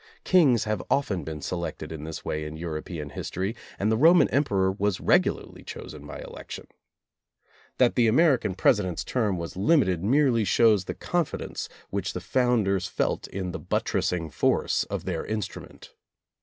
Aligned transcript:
Kings 0.23 0.63
have 0.63 0.81
often 0.89 1.23
been 1.23 1.43
selected 1.43 1.91
in 1.91 2.05
this 2.05 2.25
way 2.25 2.45
in 2.45 2.57
European 2.57 3.11
history, 3.11 3.55
and 3.77 3.91
the 3.91 3.97
Roman 3.97 4.27
Emperor 4.29 4.71
was 4.71 4.99
regularly 4.99 5.61
chosen 5.61 6.07
by 6.07 6.17
election. 6.21 6.65
That 7.77 7.93
the 7.93 8.07
American 8.07 8.55
President's 8.55 9.03
term 9.03 9.37
was 9.37 9.55
limited 9.55 10.03
merely 10.03 10.43
shows 10.43 10.85
the 10.85 10.95
confidence 10.95 11.69
which 11.91 12.13
the 12.13 12.19
founders 12.19 12.87
felt 12.87 13.27
in 13.27 13.51
the 13.51 13.59
buttressing 13.59 14.31
force 14.31 14.85
of 14.85 15.05
their 15.05 15.23
instrument. 15.23 15.93